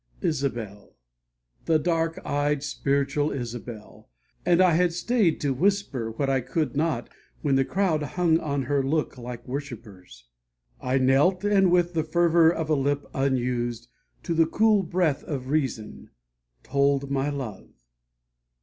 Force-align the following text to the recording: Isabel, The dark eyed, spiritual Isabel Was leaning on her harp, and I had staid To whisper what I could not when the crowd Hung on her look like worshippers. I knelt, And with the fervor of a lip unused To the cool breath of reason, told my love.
Isabel, 0.23 0.95
The 1.65 1.77
dark 1.77 2.19
eyed, 2.25 2.63
spiritual 2.63 3.31
Isabel 3.31 3.75
Was 3.75 3.83
leaning 3.83 3.83
on 3.83 3.93
her 3.93 3.99
harp, 3.99 4.47
and 4.47 4.61
I 4.63 4.71
had 4.81 4.93
staid 4.93 5.39
To 5.41 5.53
whisper 5.53 6.09
what 6.09 6.27
I 6.27 6.41
could 6.41 6.75
not 6.75 7.11
when 7.43 7.53
the 7.55 7.63
crowd 7.63 8.01
Hung 8.01 8.39
on 8.39 8.63
her 8.63 8.81
look 8.81 9.19
like 9.19 9.47
worshippers. 9.47 10.25
I 10.81 10.97
knelt, 10.97 11.43
And 11.43 11.69
with 11.69 11.93
the 11.93 12.03
fervor 12.03 12.49
of 12.51 12.67
a 12.67 12.73
lip 12.75 13.05
unused 13.13 13.89
To 14.23 14.33
the 14.33 14.47
cool 14.47 14.81
breath 14.81 15.23
of 15.25 15.49
reason, 15.51 16.09
told 16.63 17.11
my 17.11 17.29
love. 17.29 17.69